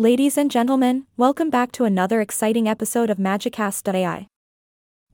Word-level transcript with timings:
Ladies 0.00 0.38
and 0.38 0.50
gentlemen, 0.50 1.04
welcome 1.18 1.50
back 1.50 1.72
to 1.72 1.84
another 1.84 2.22
exciting 2.22 2.66
episode 2.66 3.10
of 3.10 3.18
Magicast.ai. 3.18 4.28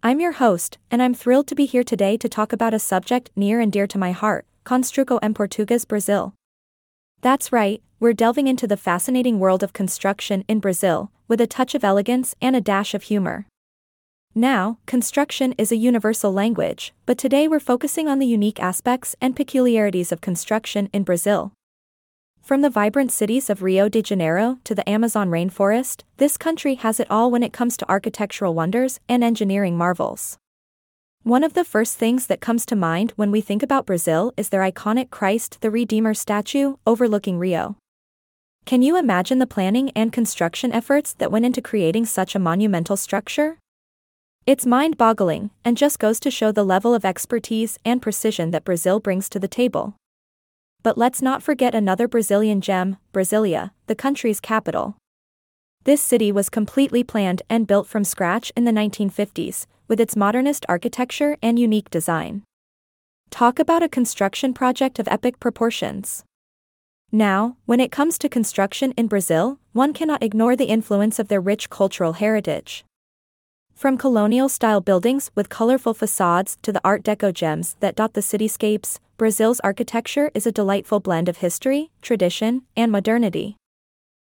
I'm 0.00 0.20
your 0.20 0.30
host, 0.30 0.78
and 0.92 1.02
I'm 1.02 1.12
thrilled 1.12 1.48
to 1.48 1.56
be 1.56 1.66
here 1.66 1.82
today 1.82 2.16
to 2.18 2.28
talk 2.28 2.52
about 2.52 2.72
a 2.72 2.78
subject 2.78 3.30
near 3.34 3.58
and 3.58 3.72
dear 3.72 3.88
to 3.88 3.98
my 3.98 4.12
heart 4.12 4.46
Construção 4.64 5.18
em 5.22 5.34
Português, 5.34 5.88
Brazil. 5.88 6.34
That's 7.20 7.50
right, 7.50 7.82
we're 7.98 8.12
delving 8.12 8.46
into 8.46 8.68
the 8.68 8.76
fascinating 8.76 9.40
world 9.40 9.64
of 9.64 9.72
construction 9.72 10.44
in 10.46 10.60
Brazil, 10.60 11.10
with 11.26 11.40
a 11.40 11.48
touch 11.48 11.74
of 11.74 11.82
elegance 11.82 12.36
and 12.40 12.54
a 12.54 12.60
dash 12.60 12.94
of 12.94 13.02
humor. 13.02 13.48
Now, 14.36 14.78
construction 14.86 15.52
is 15.58 15.72
a 15.72 15.76
universal 15.76 16.32
language, 16.32 16.94
but 17.06 17.18
today 17.18 17.48
we're 17.48 17.58
focusing 17.58 18.06
on 18.06 18.20
the 18.20 18.26
unique 18.28 18.60
aspects 18.60 19.16
and 19.20 19.34
peculiarities 19.34 20.12
of 20.12 20.20
construction 20.20 20.88
in 20.92 21.02
Brazil. 21.02 21.55
From 22.46 22.60
the 22.62 22.70
vibrant 22.70 23.10
cities 23.10 23.50
of 23.50 23.60
Rio 23.60 23.88
de 23.88 24.00
Janeiro 24.00 24.60
to 24.62 24.72
the 24.72 24.88
Amazon 24.88 25.30
rainforest, 25.30 26.04
this 26.18 26.36
country 26.36 26.76
has 26.76 27.00
it 27.00 27.10
all 27.10 27.28
when 27.28 27.42
it 27.42 27.52
comes 27.52 27.76
to 27.76 27.90
architectural 27.90 28.54
wonders 28.54 29.00
and 29.08 29.24
engineering 29.24 29.76
marvels. 29.76 30.38
One 31.24 31.42
of 31.42 31.54
the 31.54 31.64
first 31.64 31.98
things 31.98 32.28
that 32.28 32.40
comes 32.40 32.64
to 32.66 32.76
mind 32.76 33.12
when 33.16 33.32
we 33.32 33.40
think 33.40 33.64
about 33.64 33.84
Brazil 33.84 34.32
is 34.36 34.50
their 34.50 34.60
iconic 34.60 35.10
Christ 35.10 35.60
the 35.60 35.72
Redeemer 35.72 36.14
statue 36.14 36.76
overlooking 36.86 37.40
Rio. 37.40 37.78
Can 38.64 38.80
you 38.80 38.96
imagine 38.96 39.40
the 39.40 39.48
planning 39.48 39.90
and 39.96 40.12
construction 40.12 40.70
efforts 40.70 41.14
that 41.14 41.32
went 41.32 41.46
into 41.46 41.60
creating 41.60 42.06
such 42.06 42.36
a 42.36 42.38
monumental 42.38 42.96
structure? 42.96 43.58
It's 44.46 44.64
mind 44.64 44.96
boggling, 44.96 45.50
and 45.64 45.76
just 45.76 45.98
goes 45.98 46.20
to 46.20 46.30
show 46.30 46.52
the 46.52 46.62
level 46.62 46.94
of 46.94 47.04
expertise 47.04 47.76
and 47.84 48.00
precision 48.00 48.52
that 48.52 48.62
Brazil 48.62 49.00
brings 49.00 49.28
to 49.30 49.40
the 49.40 49.48
table. 49.48 49.96
But 50.86 50.96
let's 50.96 51.20
not 51.20 51.42
forget 51.42 51.74
another 51.74 52.06
Brazilian 52.06 52.60
gem, 52.60 52.98
Brasilia, 53.12 53.72
the 53.88 53.96
country's 53.96 54.38
capital. 54.38 54.96
This 55.82 56.00
city 56.00 56.30
was 56.30 56.48
completely 56.48 57.02
planned 57.02 57.42
and 57.50 57.66
built 57.66 57.88
from 57.88 58.04
scratch 58.04 58.52
in 58.54 58.66
the 58.66 58.70
1950s, 58.70 59.66
with 59.88 59.98
its 59.98 60.14
modernist 60.14 60.64
architecture 60.68 61.38
and 61.42 61.58
unique 61.58 61.90
design. 61.90 62.44
Talk 63.30 63.58
about 63.58 63.82
a 63.82 63.88
construction 63.88 64.54
project 64.54 65.00
of 65.00 65.08
epic 65.08 65.40
proportions. 65.40 66.22
Now, 67.10 67.56
when 67.64 67.80
it 67.80 67.90
comes 67.90 68.16
to 68.18 68.28
construction 68.28 68.94
in 68.96 69.08
Brazil, 69.08 69.58
one 69.72 69.92
cannot 69.92 70.22
ignore 70.22 70.54
the 70.54 70.66
influence 70.66 71.18
of 71.18 71.26
their 71.26 71.40
rich 71.40 71.68
cultural 71.68 72.12
heritage. 72.12 72.84
From 73.76 73.98
colonial 73.98 74.48
style 74.48 74.80
buildings 74.80 75.30
with 75.34 75.50
colorful 75.50 75.92
facades 75.92 76.56
to 76.62 76.72
the 76.72 76.80
Art 76.82 77.02
Deco 77.02 77.30
gems 77.30 77.76
that 77.80 77.94
dot 77.94 78.14
the 78.14 78.22
cityscapes, 78.22 79.00
Brazil's 79.18 79.60
architecture 79.60 80.30
is 80.32 80.46
a 80.46 80.50
delightful 80.50 80.98
blend 80.98 81.28
of 81.28 81.36
history, 81.38 81.90
tradition, 82.00 82.62
and 82.74 82.90
modernity. 82.90 83.58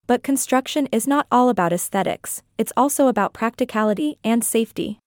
But 0.06 0.22
construction 0.22 0.90
is 0.92 1.06
not 1.06 1.26
all 1.32 1.48
about 1.48 1.72
aesthetics, 1.72 2.42
it's 2.58 2.72
also 2.76 3.08
about 3.08 3.32
practicality 3.32 4.18
and 4.22 4.44
safety. 4.44 4.98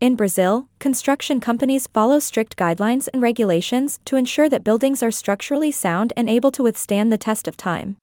In 0.00 0.16
Brazil, 0.16 0.68
construction 0.80 1.38
companies 1.38 1.86
follow 1.86 2.18
strict 2.18 2.56
guidelines 2.56 3.06
and 3.12 3.22
regulations 3.22 4.00
to 4.06 4.16
ensure 4.16 4.48
that 4.48 4.64
buildings 4.64 5.00
are 5.00 5.12
structurally 5.12 5.70
sound 5.70 6.12
and 6.16 6.28
able 6.28 6.50
to 6.50 6.64
withstand 6.64 7.12
the 7.12 7.18
test 7.18 7.46
of 7.46 7.56
time. 7.56 7.98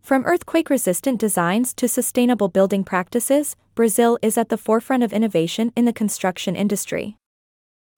From 0.00 0.24
earthquake 0.24 0.70
resistant 0.70 1.20
designs 1.20 1.74
to 1.74 1.86
sustainable 1.86 2.48
building 2.48 2.84
practices, 2.84 3.54
Brazil 3.80 4.18
is 4.20 4.36
at 4.36 4.50
the 4.50 4.58
forefront 4.58 5.02
of 5.02 5.10
innovation 5.10 5.72
in 5.74 5.86
the 5.86 5.92
construction 5.94 6.54
industry. 6.54 7.16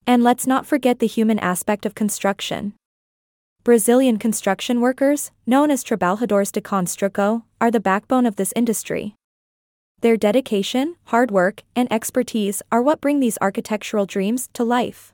And 0.07 0.23
let's 0.23 0.47
not 0.47 0.65
forget 0.65 1.01
the 1.01 1.09
human 1.09 1.41
aspect 1.41 1.85
of 1.85 1.97
construction. 1.97 2.75
Brazilian 3.65 4.17
construction 4.17 4.81
workers, 4.81 5.33
known 5.45 5.73
as 5.73 5.83
Trabalhadores 5.83 6.53
de 6.53 6.61
Construção, 6.61 7.43
are 7.61 7.73
the 7.73 7.81
backbone 7.81 8.27
of 8.27 8.37
this 8.37 8.53
industry. 8.55 9.17
Their 10.03 10.17
dedication, 10.17 10.95
hard 11.07 11.33
work, 11.33 11.65
and 11.75 11.93
expertise 11.93 12.63
are 12.71 12.81
what 12.81 13.01
bring 13.01 13.19
these 13.19 13.39
architectural 13.41 14.07
dreams 14.07 14.49
to 14.53 14.63
life. 14.63 15.13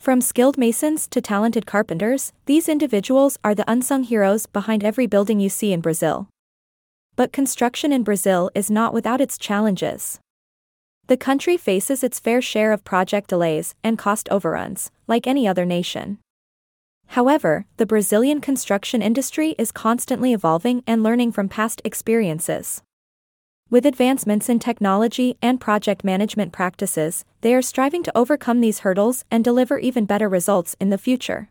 From 0.00 0.20
skilled 0.20 0.58
masons 0.58 1.06
to 1.06 1.20
talented 1.20 1.66
carpenters, 1.66 2.32
these 2.46 2.68
individuals 2.68 3.38
are 3.44 3.54
the 3.54 3.70
unsung 3.70 4.02
heroes 4.02 4.46
behind 4.46 4.82
every 4.82 5.06
building 5.06 5.38
you 5.38 5.48
see 5.48 5.72
in 5.72 5.80
Brazil. 5.80 6.26
But 7.18 7.32
construction 7.32 7.92
in 7.92 8.04
Brazil 8.04 8.48
is 8.54 8.70
not 8.70 8.94
without 8.94 9.20
its 9.20 9.36
challenges. 9.36 10.20
The 11.08 11.16
country 11.16 11.56
faces 11.56 12.04
its 12.04 12.20
fair 12.20 12.40
share 12.40 12.72
of 12.72 12.84
project 12.84 13.28
delays 13.28 13.74
and 13.82 13.98
cost 13.98 14.28
overruns, 14.30 14.92
like 15.08 15.26
any 15.26 15.48
other 15.48 15.64
nation. 15.64 16.18
However, 17.08 17.66
the 17.76 17.86
Brazilian 17.86 18.40
construction 18.40 19.02
industry 19.02 19.56
is 19.58 19.72
constantly 19.72 20.32
evolving 20.32 20.84
and 20.86 21.02
learning 21.02 21.32
from 21.32 21.48
past 21.48 21.82
experiences. 21.84 22.82
With 23.68 23.84
advancements 23.84 24.48
in 24.48 24.60
technology 24.60 25.36
and 25.42 25.60
project 25.60 26.04
management 26.04 26.52
practices, 26.52 27.24
they 27.40 27.52
are 27.52 27.62
striving 27.62 28.04
to 28.04 28.16
overcome 28.16 28.60
these 28.60 28.80
hurdles 28.86 29.24
and 29.28 29.42
deliver 29.42 29.80
even 29.80 30.06
better 30.06 30.28
results 30.28 30.76
in 30.78 30.90
the 30.90 30.98
future. 30.98 31.48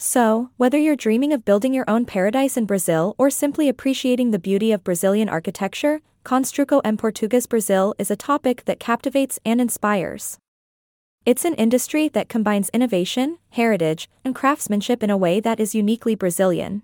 So, 0.00 0.50
whether 0.56 0.78
you're 0.78 0.94
dreaming 0.94 1.32
of 1.32 1.44
building 1.44 1.74
your 1.74 1.84
own 1.88 2.04
paradise 2.04 2.56
in 2.56 2.66
Brazil 2.66 3.16
or 3.18 3.30
simply 3.30 3.68
appreciating 3.68 4.30
the 4.30 4.38
beauty 4.38 4.70
of 4.70 4.84
Brazilian 4.84 5.28
architecture, 5.28 6.00
Construção 6.24 6.80
em 6.84 6.96
Português 6.96 7.48
Brazil 7.48 7.94
is 7.98 8.08
a 8.08 8.16
topic 8.16 8.64
that 8.66 8.78
captivates 8.78 9.40
and 9.44 9.60
inspires. 9.60 10.38
It's 11.26 11.44
an 11.44 11.54
industry 11.54 12.08
that 12.10 12.28
combines 12.28 12.70
innovation, 12.70 13.38
heritage, 13.50 14.08
and 14.24 14.36
craftsmanship 14.36 15.02
in 15.02 15.10
a 15.10 15.16
way 15.16 15.40
that 15.40 15.58
is 15.58 15.74
uniquely 15.74 16.14
Brazilian. 16.14 16.82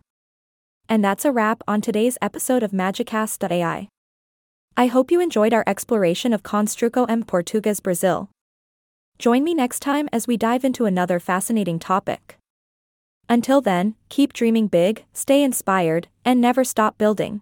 And 0.88 1.04
that's 1.04 1.24
a 1.24 1.30
wrap 1.30 1.62
on 1.68 1.80
today's 1.80 2.18
episode 2.20 2.64
of 2.64 2.72
Magicast.ai. 2.72 3.88
I 4.76 4.86
hope 4.86 5.12
you 5.12 5.20
enjoyed 5.20 5.54
our 5.54 5.64
exploration 5.68 6.32
of 6.32 6.42
Construção 6.42 7.08
em 7.08 7.22
Português 7.22 7.80
Brazil. 7.80 8.28
Join 9.20 9.44
me 9.44 9.54
next 9.54 9.78
time 9.80 10.08
as 10.12 10.26
we 10.26 10.36
dive 10.36 10.64
into 10.64 10.84
another 10.84 11.20
fascinating 11.20 11.78
topic. 11.78 12.38
Until 13.28 13.60
then, 13.60 13.94
keep 14.08 14.32
dreaming 14.32 14.66
big, 14.66 15.04
stay 15.12 15.42
inspired, 15.42 16.08
and 16.24 16.40
never 16.40 16.64
stop 16.64 16.98
building. 16.98 17.40